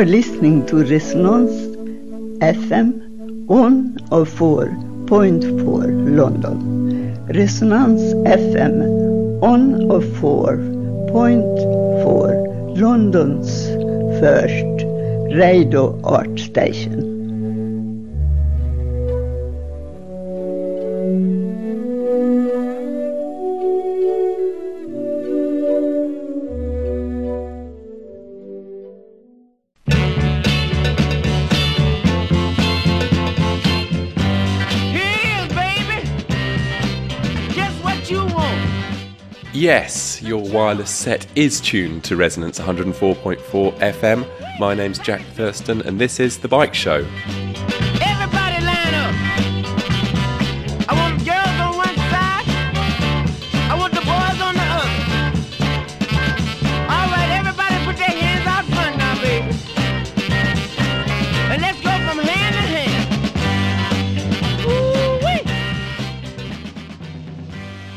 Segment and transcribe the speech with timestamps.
[0.00, 1.52] are listening to Resonance
[2.40, 2.88] FM
[3.50, 7.14] on or 4.4 London.
[7.26, 13.66] Resonance FM on or 4.4 London's
[14.20, 14.86] first
[15.36, 17.09] radio art station.
[39.72, 44.26] Yes, your wireless set is tuned to Resonance 104.4 FM.
[44.58, 47.06] My name's Jack Thurston, and this is The Bike Show.
[48.02, 49.14] Everybody line up.
[50.88, 52.46] I want the girls on one side.
[53.70, 54.90] I want the boys on the other.
[56.90, 59.54] All right, everybody put their hands out front now, baby.
[61.52, 63.06] And let's go from hand to hand.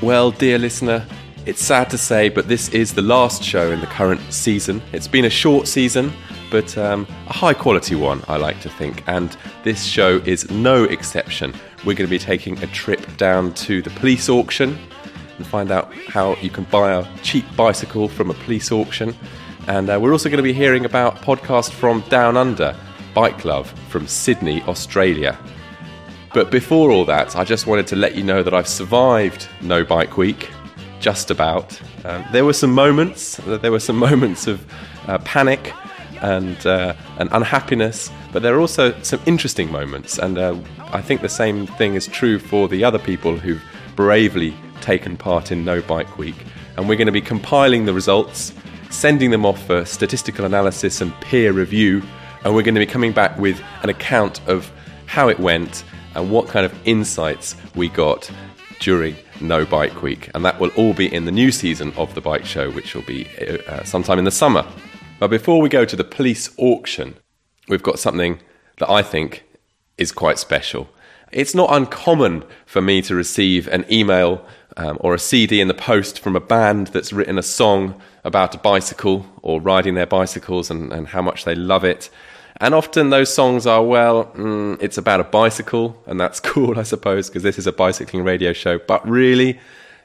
[0.04, 0.08] Ooh-wee.
[0.08, 1.08] Well, dear listener,
[1.46, 4.82] it's sad to say, but this is the last show in the current season.
[4.94, 6.14] It's been a short season,
[6.50, 9.04] but um, a high quality one, I like to think.
[9.08, 11.54] And this show is no exception.
[11.80, 14.78] We're going to be taking a trip down to the police auction
[15.38, 19.14] and find out how you can buy a cheap bicycle from a police auction.
[19.68, 22.76] And uh, we're also going to be hearing about podcast from Down Under,
[23.14, 25.38] Bike Love from Sydney, Australia.
[26.34, 29.84] But before all that, I just wanted to let you know that I've survived No
[29.84, 30.50] Bike Week
[31.04, 31.80] just about.
[32.06, 33.36] Um, there were some moments.
[33.46, 34.66] There were some moments of
[35.08, 35.74] uh, panic
[36.22, 40.18] and uh, and unhappiness, but there are also some interesting moments.
[40.18, 40.56] And uh,
[40.94, 43.62] I think the same thing is true for the other people who've
[43.98, 46.36] bravely taken part in No Bike Week.
[46.78, 48.54] And we're going to be compiling the results,
[48.90, 52.02] sending them off for statistical analysis and peer review,
[52.44, 54.72] and we're going to be coming back with an account of
[55.06, 55.84] how it went
[56.16, 58.32] and what kind of insights we got
[58.84, 60.30] during No Bike Week.
[60.36, 63.04] And that will all be in the new season of The Bike Show, which will
[63.04, 63.28] be
[63.68, 64.66] uh, sometime in the summer.
[65.20, 67.16] But before we go to the police auction,
[67.70, 68.40] we've got something
[68.80, 69.46] that I think
[69.98, 70.90] is quite special.
[71.32, 74.46] It's not uncommon for me to receive an email
[74.76, 78.54] um, or a CD in the post from a band that's written a song about
[78.54, 82.10] a bicycle or riding their bicycles and, and how much they love it.
[82.58, 86.84] And often those songs are, well, mm, it's about a bicycle, and that's cool, I
[86.84, 88.80] suppose, because this is a bicycling radio show.
[88.80, 89.60] But really,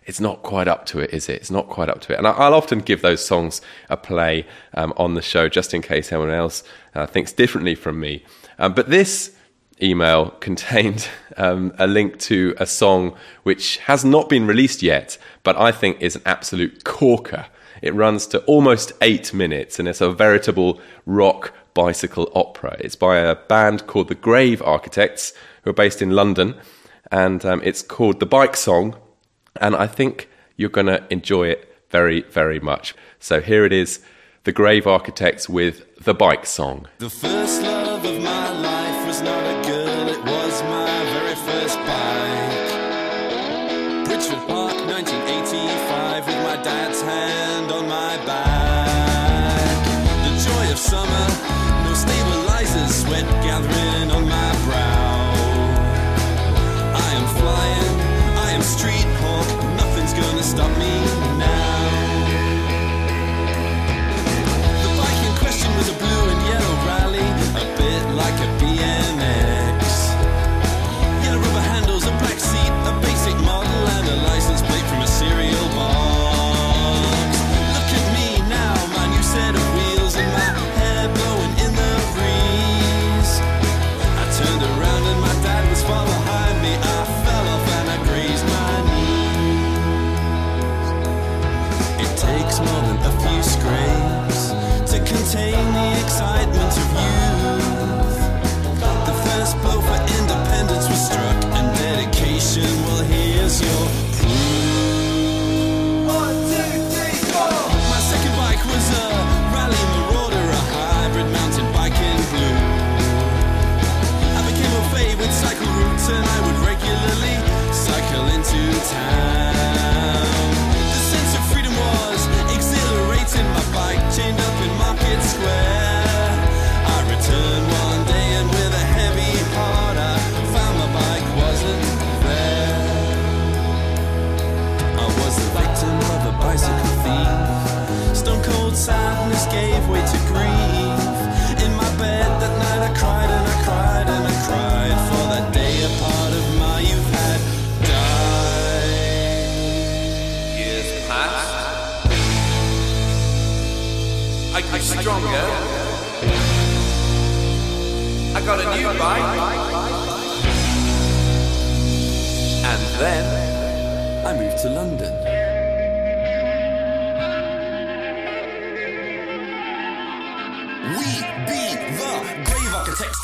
[0.08, 1.34] it's not quite up to it, is it?
[1.34, 2.18] It's not quite up to it.
[2.18, 3.60] And I'll often give those songs
[3.90, 6.64] a play um, on the show just in case anyone else
[6.94, 8.24] uh, thinks differently from me.
[8.58, 9.36] Um, but this
[9.82, 15.56] email contained um, a link to a song which has not been released yet, but
[15.58, 17.46] I think is an absolute corker.
[17.82, 22.76] It runs to almost eight minutes and it's a veritable rock bicycle opera.
[22.80, 26.56] It's by a band called the Grave Architects, who are based in London,
[27.12, 28.96] and um, it's called The Bike Song.
[29.60, 32.96] And I think you're going to enjoy it very, very much.
[33.20, 34.00] So here it is
[34.42, 35.74] The Grave Architects with
[36.04, 36.88] The Bike Song.
[36.98, 38.77] The first love of my life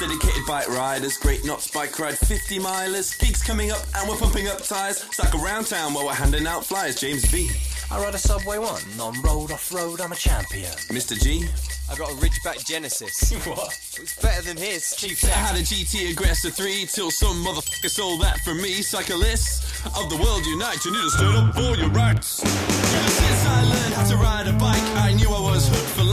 [0.09, 4.49] dedicated bike riders, great knots bike ride 50 milers, gigs coming up and we're pumping
[4.49, 7.01] up tyres, stuck around town while we're handing out flyers.
[7.01, 7.51] James B,
[7.91, 8.83] I ride a Subway One.
[9.01, 10.73] On road, off road, I'm a champion.
[10.93, 11.19] Mr.
[11.19, 11.49] G.
[11.91, 13.33] I got a Ridgeback Genesis.
[13.47, 13.73] What?
[14.01, 14.95] It's better than his.
[14.97, 18.83] Chief I had a GT Aggressor 3 till some motherfucker sold that for me.
[18.83, 22.43] Cyclists of the world unite, you need to stand up for your rights.
[22.43, 26.04] Since I learned how to ride a bike, I knew I was hooked for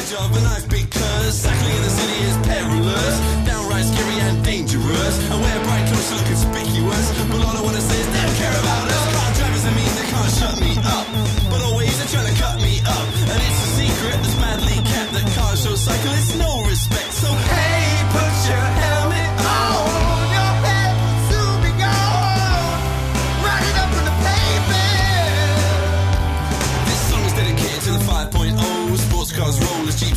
[0.00, 3.16] edge of a knife because cycling in the city is perilous,
[3.46, 5.14] downright scary and dangerous.
[5.30, 8.60] I wear bright clothes look conspicuous, but all I wanna say is they don't care
[8.60, 8.79] about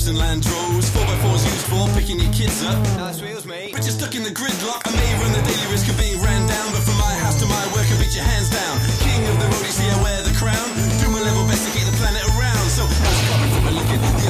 [0.03, 0.89] jeeps, and Land Rovers.
[0.91, 2.77] 4x4s used for picking your kids up.
[2.97, 3.71] Nice wheels, mate.
[3.71, 4.81] But you're stuck in the gridlock.
[4.85, 7.45] I may run the daily risk of being ran down, but from my house to
[7.45, 8.79] my work, I beat your hands down.
[8.99, 10.67] King of the road, you see I wear the crown.
[10.99, 12.67] Do my level best to keep the planet around.
[12.69, 14.22] So how's it coming from a looking?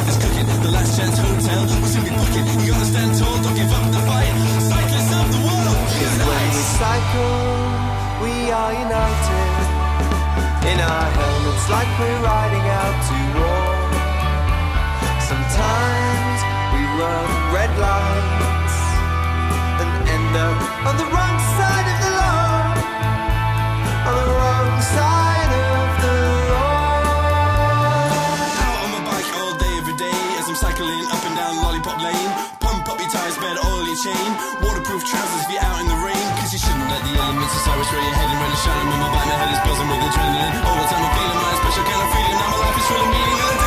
[34.03, 34.31] Chain.
[34.59, 36.27] Waterproof trousers if you're out in the rain.
[36.35, 38.39] Cause you shouldn't let the elements way you're heading.
[38.43, 40.55] When it's shining, when my bike, my head is buzzing with adrenaline.
[40.67, 42.35] All the time I'm feeling my special kind of feeling.
[42.35, 43.62] Now my life is full of meaning.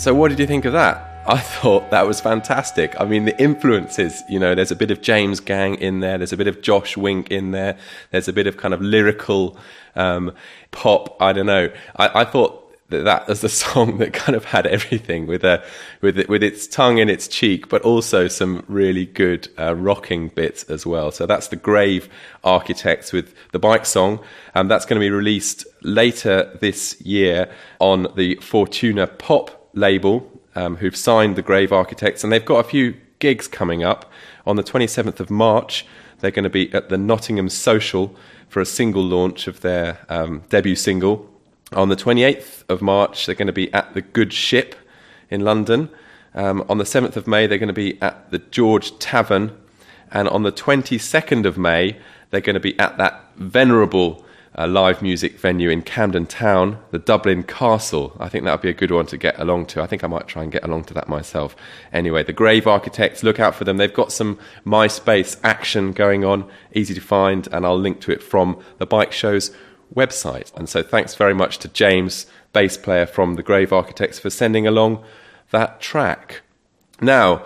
[0.00, 1.22] So, what did you think of that?
[1.26, 2.98] I thought that was fantastic.
[2.98, 6.32] I mean, the influences, you know, there's a bit of James Gang in there, there's
[6.32, 7.76] a bit of Josh Wink in there,
[8.10, 9.58] there's a bit of kind of lyrical
[9.96, 10.32] um,
[10.70, 11.20] pop.
[11.20, 11.70] I don't know.
[11.96, 15.62] I, I thought that that was the song that kind of had everything with a
[16.00, 20.28] with it, with its tongue in its cheek, but also some really good uh, rocking
[20.28, 21.10] bits as well.
[21.10, 22.08] So that's the Grave
[22.42, 24.20] Architects with the bike song,
[24.54, 30.76] and that's going to be released later this year on the Fortuna Pop label, um,
[30.76, 34.10] who've signed the Grave Architects, and they've got a few gigs coming up
[34.46, 35.86] on the 27th of March.
[36.18, 38.14] They're going to be at the Nottingham Social
[38.48, 41.28] for a single launch of their um, debut single.
[41.72, 44.74] On the 28th of March, they're going to be at the Good Ship
[45.30, 45.88] in London.
[46.34, 49.56] Um, on the 7th of May, they're going to be at the George Tavern.
[50.10, 51.96] And on the 22nd of May,
[52.30, 54.24] they're going to be at that venerable
[54.58, 58.16] uh, live music venue in Camden Town, the Dublin Castle.
[58.18, 59.82] I think that would be a good one to get along to.
[59.82, 61.54] I think I might try and get along to that myself.
[61.92, 63.76] Anyway, the Grave Architects, look out for them.
[63.76, 68.22] They've got some MySpace action going on, easy to find, and I'll link to it
[68.22, 69.54] from the Bike Show's
[69.94, 70.54] website.
[70.56, 74.66] And so thanks very much to James, bass player from the Grave Architects, for sending
[74.66, 75.04] along
[75.50, 76.42] that track.
[77.00, 77.44] Now,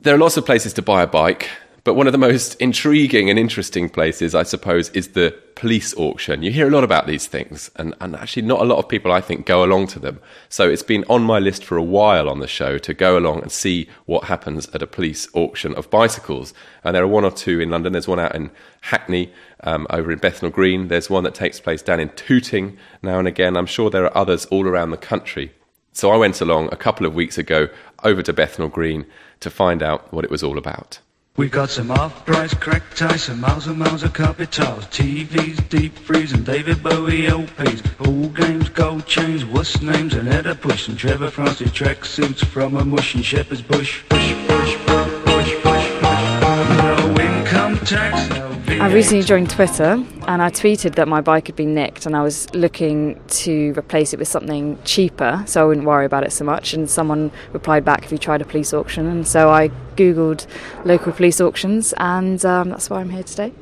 [0.00, 1.48] there are lots of places to buy a bike,
[1.86, 6.42] but one of the most intriguing and interesting places, I suppose, is the police auction.
[6.42, 9.12] You hear a lot about these things, and, and actually, not a lot of people,
[9.12, 10.18] I think, go along to them.
[10.48, 13.42] So it's been on my list for a while on the show to go along
[13.42, 16.52] and see what happens at a police auction of bicycles.
[16.82, 17.92] And there are one or two in London.
[17.92, 18.50] There's one out in
[18.80, 20.88] Hackney, um, over in Bethnal Green.
[20.88, 23.56] There's one that takes place down in Tooting now and again.
[23.56, 25.52] I'm sure there are others all around the country.
[25.92, 27.68] So I went along a couple of weeks ago
[28.02, 29.06] over to Bethnal Green
[29.38, 30.98] to find out what it was all about.
[31.36, 35.94] We've got some off-price crack ties, some miles and miles of carpet tiles, TVs, deep
[35.98, 40.96] freeze, and David Bowie LPs, all games, gold chains, what's names, and Edda Push, and
[40.96, 44.02] Trevor Francis track suits from a mush and Shepherd's Bush.
[44.08, 46.42] Push, push, push, push, push, push.
[46.80, 51.72] No income tax, I recently joined Twitter and I tweeted that my bike had been
[51.72, 56.04] nicked and I was looking to replace it with something cheaper so I wouldn't worry
[56.04, 56.74] about it so much.
[56.74, 59.06] And someone replied back, Have you tried a police auction?
[59.06, 60.46] And so I Googled
[60.84, 63.52] local police auctions and um, that's why I'm here today.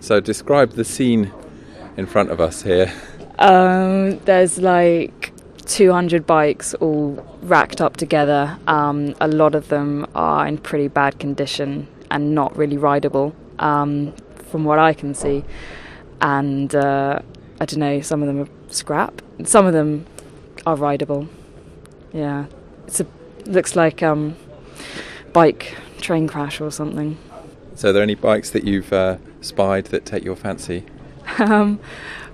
[0.00, 1.32] So describe the scene
[1.96, 2.92] in front of us here.
[3.38, 5.32] Um, there's like
[5.66, 8.58] 200 bikes all racked up together.
[8.66, 13.34] Um, a lot of them are in pretty bad condition and not really rideable.
[13.58, 15.44] Um, from what I can see.
[16.20, 17.20] And uh,
[17.60, 20.06] I don't know, some of them are scrap, some of them
[20.66, 21.28] are rideable.
[22.12, 22.46] Yeah,
[22.86, 23.06] it's a
[23.46, 24.36] looks like um,
[25.32, 27.18] bike train crash or something.
[27.74, 30.84] So, are there any bikes that you've uh, spied that take your fancy?
[31.38, 31.80] Um,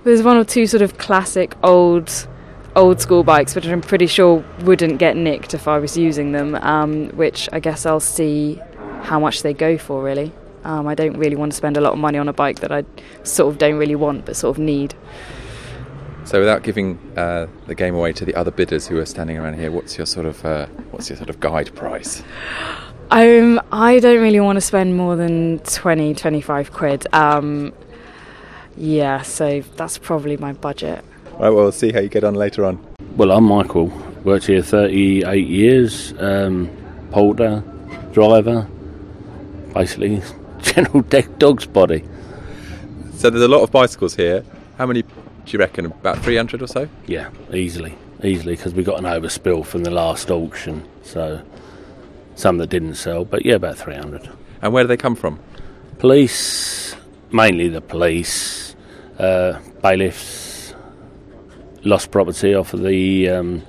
[0.03, 2.27] there's one or two sort of classic old
[2.75, 6.55] old school bikes, which I'm pretty sure wouldn't get nicked if I was using them.
[6.55, 8.61] Um, which I guess I'll see
[9.03, 10.31] how much they go for really.
[10.63, 12.71] Um, I don't really want to spend a lot of money on a bike that
[12.71, 12.83] I
[13.23, 14.93] sort of don't really want but sort of need.
[16.23, 19.55] So, without giving uh, the game away to the other bidders who are standing around
[19.55, 22.23] here, what's your sort of uh, what's your sort of guide price?
[23.09, 27.07] Um, I don't really want to spend more than 20, 25 quid.
[27.13, 27.73] Um,
[28.77, 31.03] yeah, so that's probably my budget.
[31.33, 32.79] Right, well, we'll see how you get on later on.
[33.17, 33.87] Well, I'm Michael.
[34.23, 36.13] Worked here 38 years.
[36.19, 36.69] Um,
[37.11, 37.63] porter,
[38.13, 38.65] driver,
[39.73, 40.21] basically
[40.61, 41.01] general
[41.37, 42.03] dog's body.
[43.15, 44.43] So there's a lot of bicycles here.
[44.77, 45.07] How many do
[45.47, 45.85] you reckon?
[45.85, 46.89] About 300 or so?
[47.05, 50.87] Yeah, easily, easily, because we got an overspill from the last auction.
[51.03, 51.41] So
[52.35, 54.29] some that didn't sell, but yeah, about 300.
[54.61, 55.39] And where do they come from?
[55.99, 56.95] Police,
[57.31, 58.75] mainly the police,
[59.19, 60.73] uh, bailiffs,
[61.83, 63.63] lost property off of the um,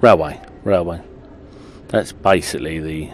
[0.00, 0.40] railway.
[0.64, 1.00] Railway.
[1.88, 3.10] That's basically the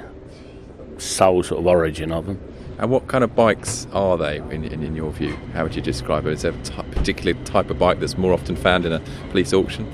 [1.04, 2.40] sole sort of origin of them.
[2.78, 5.36] And what kind of bikes are they, in, in, in your view?
[5.52, 6.32] How would you describe it?
[6.32, 9.52] Is there a t- particular type of bike that's more often found in a police
[9.52, 9.86] auction?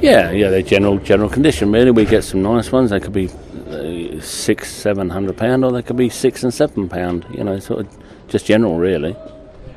[0.00, 1.70] Yeah, yeah, they're general general condition.
[1.70, 2.90] Really, we get some nice ones.
[2.90, 3.28] They could be
[3.68, 7.26] uh, six, seven hundred pound, or they could be six and seven pound.
[7.30, 9.14] You know, sort of just general, really.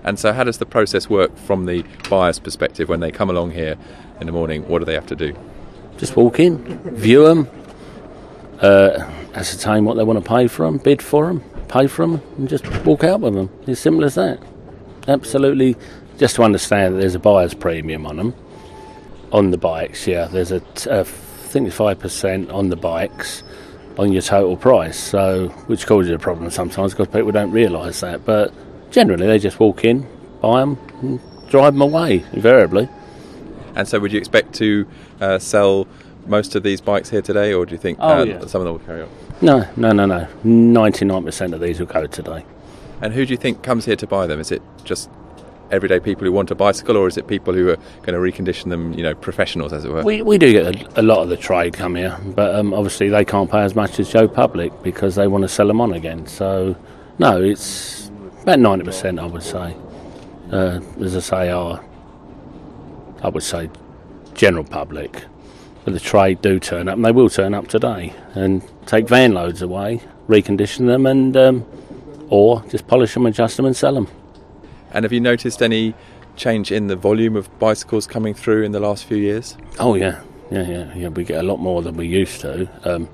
[0.04, 3.52] And so, how does the process work from the buyer's perspective when they come along
[3.52, 3.78] here
[4.20, 4.68] in the morning?
[4.68, 5.36] What do they have to do?
[5.98, 7.50] Just walk in, view them,
[8.62, 12.22] uh, ascertain what they want to pay for them, bid for them, pay for them,
[12.38, 13.50] and just walk out with them.
[13.68, 14.40] It's simple as that.
[15.08, 15.76] Absolutely,
[16.18, 18.36] just to understand that there's a buyer's premium on them.
[19.32, 22.76] On the bikes, yeah, there's a, t- a I think it's five percent on the
[22.76, 23.44] bikes,
[23.98, 24.98] on your total price.
[25.00, 28.26] So, which causes a problem sometimes because people don't realise that.
[28.26, 28.54] But
[28.92, 30.06] generally, they just walk in,
[30.42, 31.20] buy them, and
[31.50, 32.90] drive them away invariably.
[33.76, 34.86] And so, would you expect to
[35.22, 35.88] uh, sell
[36.28, 38.40] most of these bikes here today, or do you think Oh, uh, yeah.
[38.46, 39.10] some of them will carry on?
[39.42, 40.28] No, no, no, no.
[40.44, 42.46] Ninety-nine percent of these will go today.
[43.02, 44.40] And who do you think comes here to buy them?
[44.40, 45.10] Is it just
[45.72, 48.70] everyday people who want a bicycle, or is it people who are going to recondition
[48.70, 50.04] them, you know, professionals, as it were?
[50.04, 53.10] We, we do get a, a lot of the trade come here, but um, obviously
[53.10, 55.94] they can't pay as much as Joe Public because they want to sell them on
[55.94, 56.28] again.
[56.28, 56.76] So,
[57.18, 58.10] no, it's
[58.44, 59.76] about 90%, I would say.
[60.52, 61.82] Uh, as I say, are,
[63.24, 63.70] I would say,
[64.34, 65.24] general public.
[65.84, 69.34] But the trade do turn up, and they will turn up today and take van
[69.34, 71.66] loads away, recondition them, and um,
[72.30, 74.08] or just polish them, adjust them, and sell them.
[74.92, 75.96] And have you noticed any
[76.36, 79.58] change in the volume of bicycles coming through in the last few years?
[79.80, 80.22] Oh yeah,
[80.52, 81.08] yeah, yeah, yeah.
[81.08, 82.70] We get a lot more than we used to.
[82.84, 83.10] Um,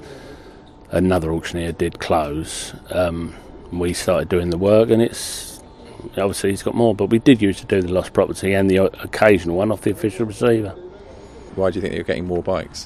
[0.91, 2.73] another auctioneer did close.
[2.91, 3.35] Um,
[3.71, 5.61] we started doing the work, and it's
[6.17, 6.95] obviously he's got more.
[6.95, 9.91] But we did used to do the lost property and the occasional one off the
[9.91, 10.75] official receiver.
[11.57, 12.85] Why do you think you're getting more bikes?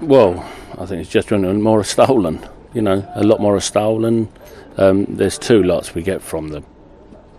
[0.00, 0.48] Well,
[0.78, 2.48] I think it's just when more are stolen.
[2.72, 4.28] You know, a lot more are stolen.
[4.76, 6.62] Um, there's two lots we get from the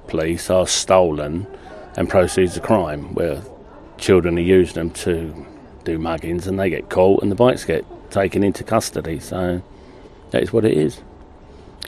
[0.07, 1.47] police are stolen
[1.95, 3.41] and proceeds of crime, where
[3.97, 5.45] children are using them to
[5.86, 9.21] do muggings and they get caught and the bikes get taken into custody.
[9.21, 9.62] So
[10.32, 11.01] that is what it is.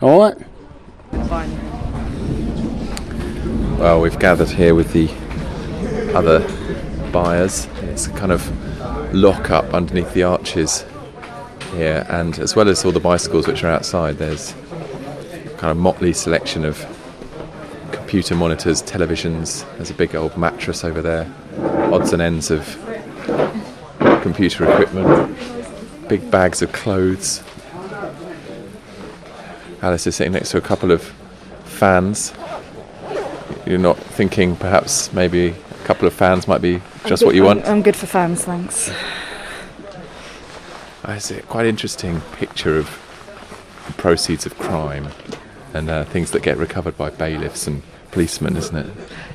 [0.01, 0.37] All right.
[3.79, 5.09] Well, we've gathered here with the
[6.15, 6.39] other
[7.11, 7.67] buyers.
[7.95, 10.83] It's a kind of lock up underneath the arches
[11.71, 14.53] here, and as well as all the bicycles which are outside, there's
[15.55, 16.85] kind of motley selection of
[17.93, 19.65] computer monitors, televisions.
[19.77, 21.33] There's a big old mattress over there,
[21.93, 22.65] odds and ends of
[24.21, 25.37] computer equipment,
[26.09, 27.41] big bags of clothes.
[29.81, 31.01] Alice is sitting next to a couple of
[31.63, 32.33] fans
[33.65, 37.65] you're not thinking perhaps maybe a couple of fans might be just what you want?
[37.65, 38.91] I'm, I'm good for fans, thanks.
[41.03, 42.89] I see quite interesting picture of
[43.87, 45.09] the proceeds of crime
[45.73, 48.87] and uh, things that get recovered by bailiffs and policemen, isn't it?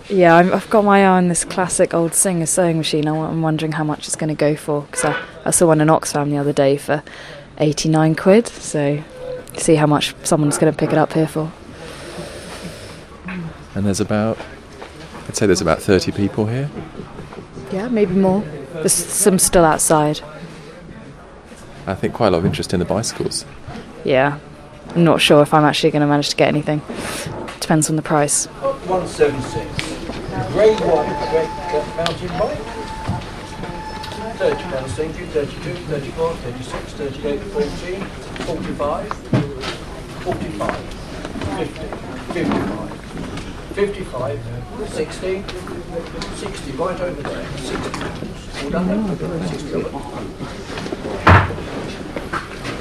[0.09, 3.07] Yeah, I'm, I've got my eye on this classic old Singer sewing machine.
[3.07, 5.81] I I'm wondering how much it's going to go for because I, I saw one
[5.81, 7.03] in Oxfam the other day for
[7.59, 8.49] 89 quid.
[8.49, 9.03] So,
[9.57, 11.53] see how much someone's going to pick it up here for.
[13.75, 14.39] And there's about,
[15.29, 16.69] I'd say there's about 30 people here.
[17.73, 18.43] Yeah, maybe more.
[18.73, 20.21] There's some still outside.
[21.87, 23.45] I think quite a lot of interest in the bicycles.
[24.05, 24.39] Yeah,
[24.95, 26.83] I'm not sure if I'm actually going to manage to get anything.
[27.61, 28.47] Depends on the price.
[28.47, 29.91] 176.
[30.53, 32.59] Grade 1 correct mountain bike.
[34.39, 35.27] 30 pounds, thank you.
[35.27, 39.13] 32, 34, 36, 38, 14, 45,
[40.23, 40.77] 45,
[41.59, 41.87] 50,
[42.33, 42.91] 55,
[43.75, 44.39] 55,
[44.89, 45.45] 60,
[46.37, 47.47] 60, right over there.
[47.59, 48.65] 60.
[48.65, 49.49] All done there?
[49.49, 49.93] 60 of them.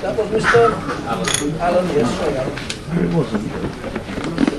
[0.01, 0.61] That was Mr.
[1.05, 1.61] Alan.
[1.61, 2.57] Alan, yes, sorry, Alan.
[3.05, 3.43] It wasn't.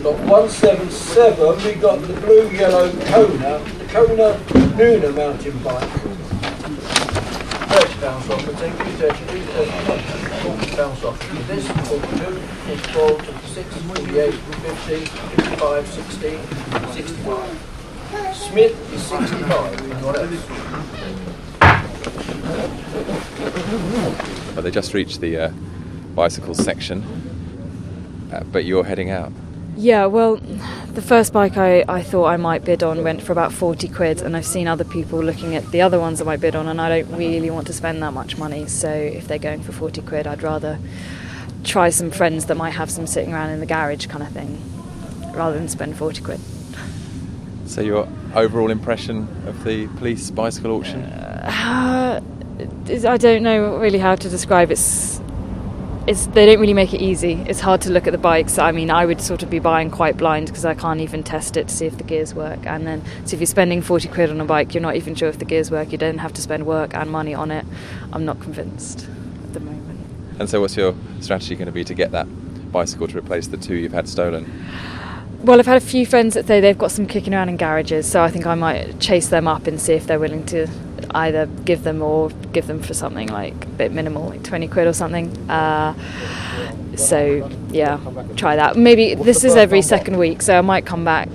[0.02, 4.28] Got 177, we got the blue yellow Kona, the Kona
[4.76, 5.90] Nuna mountain bike.
[7.70, 9.98] 30 pounds off, I take you, 32, 31,
[10.58, 11.18] 40 pounds off.
[11.46, 12.40] This, 42,
[12.76, 16.38] 44, 56, 48, 50, 55, 60,
[16.92, 17.66] 65.
[18.32, 20.46] Smith is 65, and what else?
[24.54, 25.50] But they just reached the uh,
[26.14, 27.02] bicycle section,
[28.32, 29.32] uh, but you're heading out.
[29.76, 33.52] Yeah, well, the first bike I, I thought I might bid on went for about
[33.52, 36.54] 40 quid, and I've seen other people looking at the other ones I might bid
[36.54, 38.66] on, and I don't really want to spend that much money.
[38.66, 40.78] So if they're going for 40 quid, I'd rather
[41.64, 44.60] try some friends that might have some sitting around in the garage kind of thing,
[45.34, 46.40] rather than spend 40 quid.
[47.66, 51.02] So your overall impression of the police bicycle auction?
[51.02, 52.20] Uh,
[52.88, 55.20] I don't know really how to describe it's
[56.06, 57.34] it's they don't really make it easy.
[57.46, 58.58] It's hard to look at the bikes.
[58.58, 61.56] I mean, I would sort of be buying quite blind because I can't even test
[61.56, 62.66] it to see if the gears work.
[62.66, 65.28] And then, so if you're spending 40 quid on a bike, you're not even sure
[65.28, 65.92] if the gears work.
[65.92, 67.64] You don't have to spend work and money on it.
[68.12, 69.19] I'm not convinced at the moment.
[70.40, 72.26] And so, what's your strategy going to be to get that
[72.72, 74.50] bicycle to replace the two you've had stolen?
[75.42, 78.10] Well, I've had a few friends that say they've got some kicking around in garages,
[78.10, 80.66] so I think I might chase them up and see if they're willing to
[81.10, 84.86] either give them or give them for something like a bit minimal, like 20 quid
[84.86, 85.28] or something.
[85.50, 85.94] Uh,
[86.96, 88.00] so, yeah,
[88.36, 88.76] try that.
[88.76, 91.28] Maybe this is every second week, so I might come back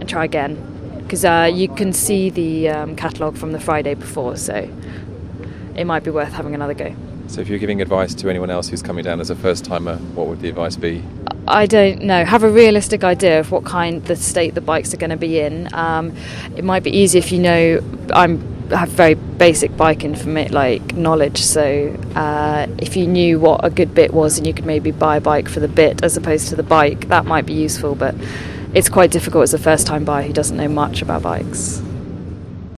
[0.00, 4.36] and try again because uh, you can see the um, catalogue from the Friday before,
[4.36, 4.68] so
[5.74, 6.94] it might be worth having another go.
[7.30, 9.96] So, if you're giving advice to anyone else who's coming down as a first timer,
[10.16, 11.04] what would the advice be?
[11.46, 12.24] I don't know.
[12.24, 15.38] Have a realistic idea of what kind the state the bikes are going to be
[15.38, 15.72] in.
[15.72, 16.12] Um,
[16.56, 17.80] it might be easy if you know
[18.12, 18.40] I'm
[18.70, 21.40] have very basic bike informa- like knowledge.
[21.42, 25.18] So uh, if you knew what a good bit was and you could maybe buy
[25.18, 27.94] a bike for the bit as opposed to the bike, that might be useful.
[27.94, 28.16] But
[28.74, 31.80] it's quite difficult as a first time buyer who doesn't know much about bikes.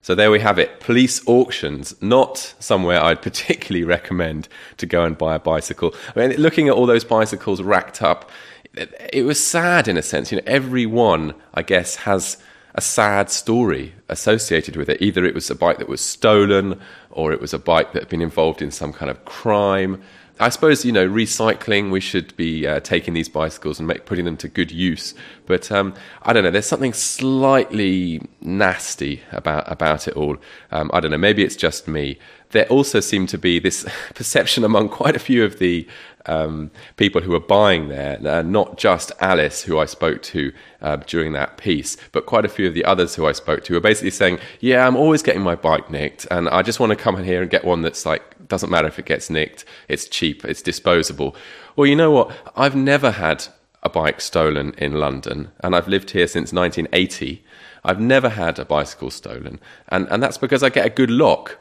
[0.03, 0.81] So there we have it.
[0.81, 5.95] Police auctions, not somewhere I'd particularly recommend to go and buy a bicycle.
[6.15, 8.29] I mean, looking at all those bicycles racked up,
[8.75, 10.33] it, was sad in a sense.
[10.33, 12.37] You know, every one, I guess, has
[12.75, 15.01] a sad story associated with it.
[15.01, 18.09] Either it was a bike that was stolen, or it was a bike that had
[18.09, 20.03] been involved in some kind of crime.
[20.43, 21.91] I suppose you know recycling.
[21.91, 25.15] We should be uh, taking these bicycles and make, putting them to good use.
[25.47, 26.51] But um, I don't know.
[26.51, 30.37] There's something slightly nasty about about it all.
[30.73, 31.19] Um, I don't know.
[31.19, 32.19] Maybe it's just me.
[32.51, 35.87] There also seemed to be this perception among quite a few of the
[36.27, 40.97] um, people who were buying there, uh, not just Alice, who I spoke to uh,
[40.97, 43.81] during that piece, but quite a few of the others who I spoke to were
[43.81, 47.17] basically saying, "Yeah, I'm always getting my bike nicked, and I just want to come
[47.17, 50.45] in here and get one that's like doesn't matter if it gets nicked, it's cheap,
[50.45, 51.37] it's disposable."
[51.77, 52.33] Well, you know what?
[52.57, 53.47] I've never had
[53.83, 57.45] a bike stolen in London, and I've lived here since 1980.
[57.85, 61.59] I've never had a bicycle stolen, and and that's because I get a good lock.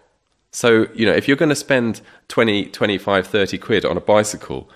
[0.52, 4.70] So, you know, if you're going to spend 20, 25, 30 quid on a bicycle,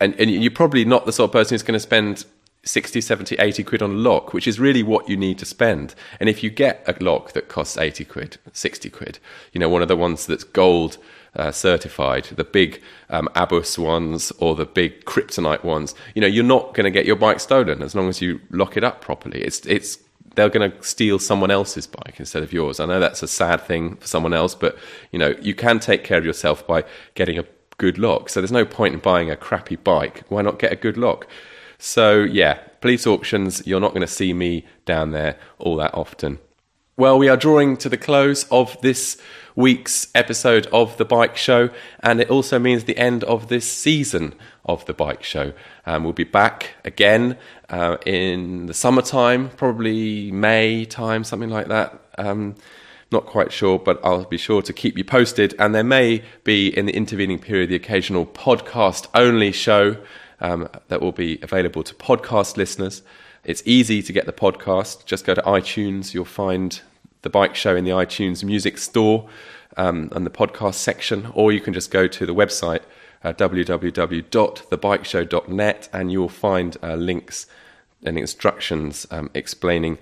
[0.00, 2.26] and, and you're probably not the sort of person who's going to spend
[2.64, 5.94] 60, 70, 80 quid on a lock, which is really what you need to spend.
[6.20, 9.18] And if you get a lock that costs 80 quid, 60 quid,
[9.52, 10.98] you know, one of the ones that's gold
[11.36, 16.44] uh, certified, the big um, Abus ones or the big kryptonite ones, you know, you're
[16.44, 19.42] not going to get your bike stolen as long as you lock it up properly.
[19.42, 19.98] It's, it's
[20.34, 22.80] they're going to steal someone else's bike instead of yours.
[22.80, 24.76] I know that's a sad thing for someone else, but
[25.12, 27.44] you know you can take care of yourself by getting a
[27.78, 28.28] good lock.
[28.28, 30.24] So there's no point in buying a crappy bike.
[30.28, 31.26] Why not get a good lock?
[31.78, 33.66] So yeah, police auctions.
[33.66, 36.38] You're not going to see me down there all that often.
[36.96, 39.20] Well, we are drawing to the close of this
[39.56, 44.34] week's episode of The Bike Show, and it also means the end of this season
[44.64, 45.54] of The Bike Show.
[45.86, 47.36] Um, we'll be back again
[47.68, 52.00] uh, in the summertime, probably May time, something like that.
[52.16, 52.54] Um,
[53.10, 55.54] not quite sure, but I'll be sure to keep you posted.
[55.58, 59.96] And there may be in the intervening period the occasional podcast only show
[60.40, 63.02] um, that will be available to podcast listeners.
[63.44, 65.04] It's easy to get the podcast.
[65.04, 66.14] Just go to iTunes.
[66.14, 66.80] You'll find
[67.22, 69.28] the bike show in the iTunes music store
[69.76, 72.82] um, and the podcast section, or you can just go to the website
[73.24, 77.46] uh, www.thebikeshow.net and you'll find uh, links
[78.02, 79.98] and instructions um, explaining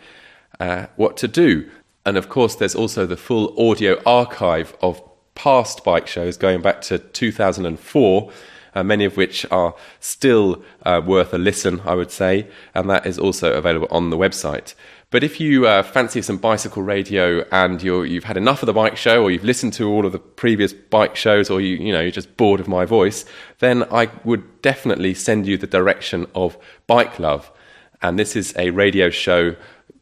[0.58, 1.70] uh, what to do.
[2.04, 5.00] And of course, there's also the full audio archive of
[5.34, 8.30] past bike shows going back to 2004
[8.74, 13.06] uh, many of which are still uh, worth a listen, I would say, and that
[13.06, 14.74] is also available on the website.
[15.12, 18.72] But if you uh, fancy some bicycle radio and you have had enough of the
[18.72, 21.92] bike show, or you've listened to all of the previous bike shows, or you you
[21.92, 23.26] know you're just bored of my voice,
[23.58, 26.56] then I would definitely send you the direction of
[26.86, 27.52] Bike Love,
[28.00, 29.54] and this is a radio show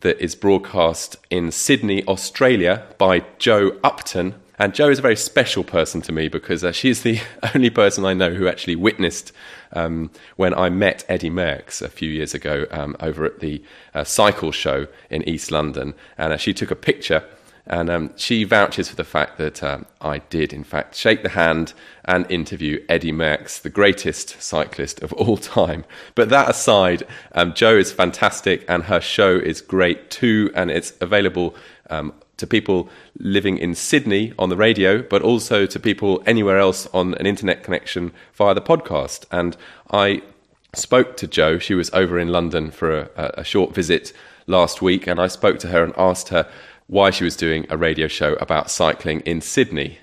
[0.02, 5.64] that is broadcast in Sydney, Australia, by Jo Upton, and Jo is a very special
[5.64, 7.18] person to me because uh, she's the
[7.54, 9.32] only person I know who actually witnessed
[9.72, 13.62] um, when I met Eddie Merckx a few years ago um, over at the
[13.94, 15.94] uh, cycle show in East London.
[16.18, 17.24] And uh, she took a picture
[17.66, 21.30] and um, she vouches for the fact that um, I did, in fact, shake the
[21.30, 21.72] hand
[22.04, 25.86] and interview Eddie Merckx, the greatest cyclist of all time.
[26.14, 30.92] But that aside, um, Jo is fantastic and her show is great too, and it's
[31.00, 31.54] available
[31.88, 36.88] um, to people living in Sydney on the radio, but also to people anywhere else
[36.92, 39.24] on an internet connection via the podcast.
[39.30, 39.56] And
[39.90, 40.22] I
[40.74, 41.58] spoke to Jo.
[41.58, 44.12] She was over in London for a, a short visit
[44.46, 46.48] last week, and I spoke to her and asked her
[46.86, 49.98] why she was doing a radio show about cycling in Sydney.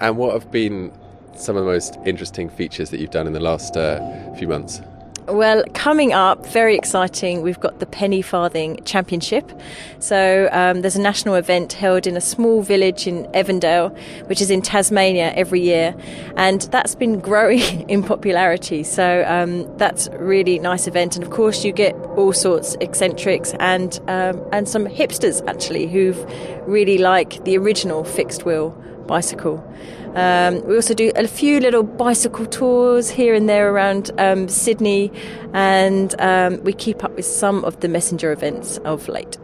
[0.00, 0.92] And what have been
[1.36, 4.80] some of the most interesting features that you've done in the last uh, few months?
[5.28, 9.50] Well, coming up, very exciting, we've got the Penny Farthing Championship.
[9.98, 13.92] So um, there's a national event held in a small village in Evandale,
[14.28, 15.96] which is in Tasmania every year.
[16.36, 18.84] And that's been growing in popularity.
[18.84, 21.16] So um, that's a really nice event.
[21.16, 25.88] And of course, you get all sorts of eccentrics and, um, and some hipsters actually
[25.88, 26.24] who've
[26.68, 28.70] really like the original fixed wheel
[29.08, 29.58] bicycle.
[30.16, 35.12] Um, we also do a few little bicycle tours here and there around um, Sydney,
[35.52, 39.36] and um, we keep up with some of the messenger events of late.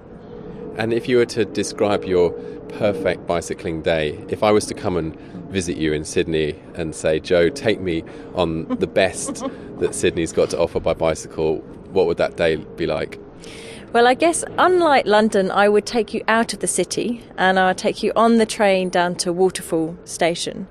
[0.79, 2.31] And if you were to describe your
[2.79, 5.15] perfect bicycling day, if I was to come and
[5.51, 8.03] visit you in Sydney and say, Jo, take me
[8.35, 9.45] on the best
[9.79, 11.59] that Sydney's got to offer by bicycle,
[11.91, 13.21] what would that day be like?
[13.93, 17.67] Well, I guess unlike London, I would take you out of the city and I
[17.67, 20.67] would take you on the train down to Waterfall Station.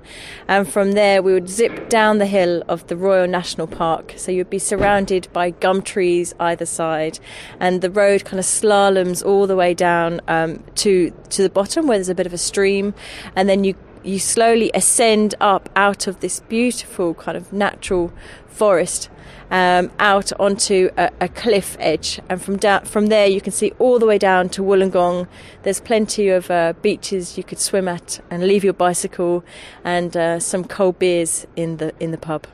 [0.48, 4.14] And from there, we would zip down the hill of the Royal National Park.
[4.16, 7.20] So you'd be surrounded by gum trees either side.
[7.60, 11.86] And the road kind of slaloms all the way down um, to, to the bottom
[11.86, 12.92] where there's a bit of a stream.
[13.36, 18.12] And then you you slowly ascend up out of this beautiful kind of natural
[18.46, 19.08] forest
[19.52, 23.72] um, out onto a, a, cliff edge, and from down from there you can see
[23.78, 25.28] all the way down to Wollongong.
[25.62, 29.44] There's plenty of uh, beaches you could swim at and leave your bicycle,
[29.84, 32.46] and uh, some cold beers in the in the pub.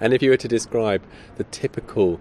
[0.00, 1.02] And if you were to describe
[1.36, 2.18] the typical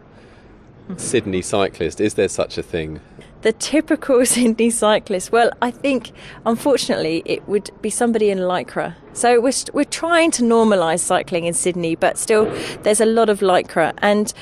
[0.98, 3.00] Sydney cyclist, is there such a thing?
[3.46, 5.32] The typical Sydney cyclist.
[5.32, 6.14] Well, I think
[6.48, 8.96] unfortunately it would be somebody in lycra.
[9.14, 12.46] So we're we're trying to normalise cycling in Sydney, but still
[12.82, 14.34] there's a lot of lycra and.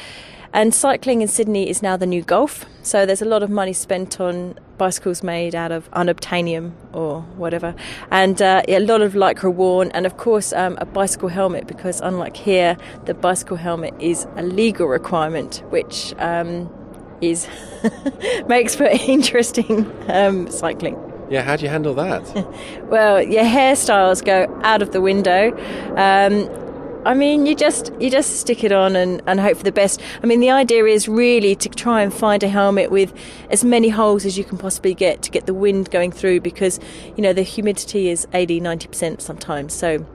[0.56, 2.68] And cycling in Sydney is now the new golf.
[2.84, 7.74] So there's a lot of money spent on bicycles made out of unobtainium or whatever,
[8.12, 12.02] and uh, a lot of lycra worn, and of course um, a bicycle helmet because
[12.02, 16.70] unlike here, the bicycle helmet is a legal requirement, which um,
[17.30, 17.48] is
[18.48, 20.98] makes for interesting um, cycling.
[21.30, 22.24] Yeah, how do you handle that?
[22.90, 25.52] well, your hairstyles go out of the window.
[25.96, 26.50] Um,
[27.06, 30.02] I mean, you just you just stick it on and, and hope for the best.
[30.22, 33.14] I mean, the idea is really to try and find a helmet with
[33.50, 36.80] as many holes as you can possibly get to get the wind going through because,
[37.18, 39.74] you know, the humidity is 80, 90% sometimes.
[39.74, 40.06] So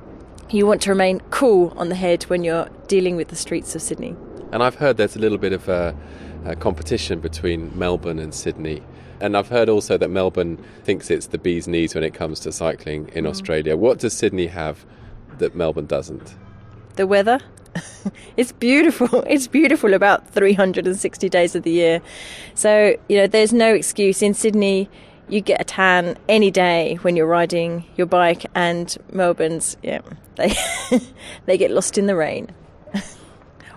[0.51, 3.83] you want to remain cool on the head when you're dealing with the streets of
[3.83, 4.17] Sydney.
[4.51, 5.95] And I've heard there's a little bit of a,
[6.49, 8.83] a competition between Melbourne and Sydney.
[9.21, 12.53] And I've heard also that Melbourne thinks it's the bee's knees when it comes to
[12.53, 13.29] cycling in mm.
[13.29, 13.77] Australia.
[13.77, 14.85] What does Sydney have
[15.39, 16.35] that Melbourne doesn't?
[16.99, 17.41] the weather.
[18.37, 19.09] it's beautiful.
[19.27, 22.03] It's beautiful about 360 days of the year.
[22.55, 24.21] So, you know, there's no excuse.
[24.21, 24.91] In Sydney,
[25.29, 30.01] you get a tan any day when you're riding your bike, and Melbourne's, yeah,
[30.37, 30.55] they,
[31.47, 32.51] they get lost in the rain.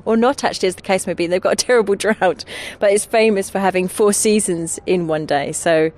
[0.06, 1.28] Or not, actually, as the case may be.
[1.28, 2.46] They've got a terrible drought,
[2.80, 5.52] but it's famous for having four seasons in one day.
[5.52, 5.92] So,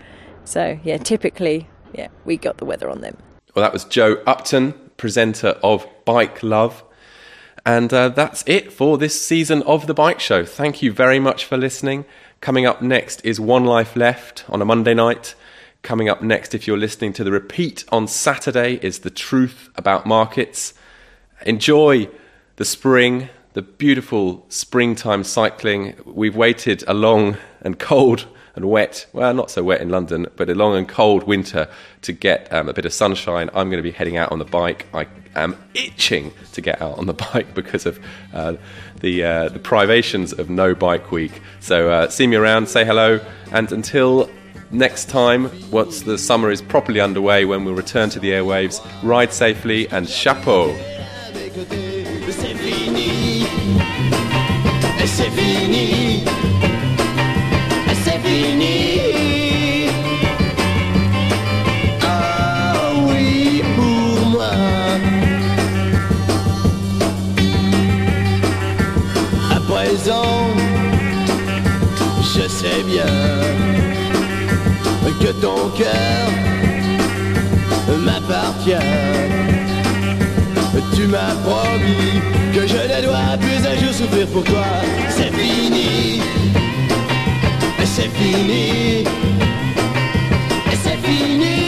[0.46, 3.18] so yeah, typically, yeah, we got the weather on them.
[3.56, 6.84] Well, that was Jo Upton, presenter of Bike Love.
[7.66, 10.44] And uh, that's it for this season of The Bike Show.
[10.44, 12.04] Thank you very much for listening.
[12.42, 15.36] Coming up next is One Life Left on a Monday night.
[15.82, 20.06] Coming up next, if you're listening to the repeat on Saturday, is The Truth About
[20.06, 20.74] Markets.
[21.46, 22.10] Enjoy
[22.58, 25.96] the spring, the beautiful springtime cycling.
[26.06, 30.50] We've waited a long and cold and wet, well, not so wet in London, but
[30.50, 31.68] a long and cold winter
[32.04, 33.50] to get um, a bit of sunshine.
[33.54, 34.86] I'm going to be heading out on the bike.
[34.94, 38.00] I am itching to get out on the bike because of
[38.32, 38.56] uh,
[39.00, 41.42] the, uh, the privations of no bike week.
[41.62, 43.20] So uh, see me around, say hello,
[43.52, 44.30] and until
[44.70, 49.34] next time, once the summer is properly underway, when we'll return to the airwaves, ride
[49.34, 50.76] safely and chapeau.
[75.78, 76.30] Cœur
[78.00, 78.74] m'appartient.
[80.96, 82.22] Tu m'as promis
[82.54, 84.66] que je ne dois plus un jour souffrir pour toi.
[85.10, 86.22] C'est fini,
[87.86, 89.04] c'est fini,
[90.84, 91.63] c'est fini.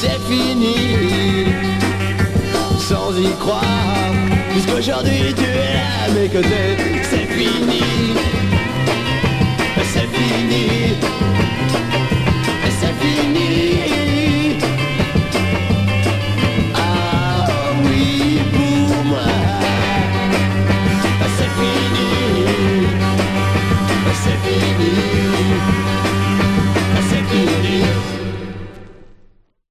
[0.00, 1.46] C'est fini,
[2.78, 4.12] sans y croire,
[4.50, 6.76] puisqu'aujourd'hui tu es à mes côtés.
[7.02, 7.82] C'est fini,
[9.92, 10.96] c'est fini,
[12.80, 14.01] c'est fini.